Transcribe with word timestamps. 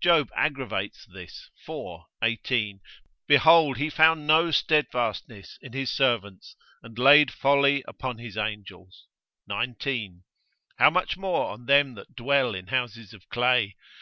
Job 0.00 0.30
aggravates 0.34 1.04
this, 1.04 1.50
iv. 1.68 2.00
18, 2.22 2.80
Behold 3.26 3.76
he 3.76 3.90
found 3.90 4.26
no 4.26 4.50
steadfastness 4.50 5.58
in 5.60 5.74
his 5.74 5.90
servants, 5.92 6.56
and 6.82 6.98
laid 6.98 7.30
folly 7.30 7.84
upon 7.86 8.16
his 8.16 8.38
angels; 8.38 9.08
19. 9.46 10.22
How 10.78 10.88
much 10.88 11.18
more 11.18 11.50
on 11.50 11.66
them 11.66 11.92
that 11.96 12.16
dwell 12.16 12.54
in 12.54 12.68
houses 12.68 13.12
of 13.12 13.28
clay? 13.28 13.76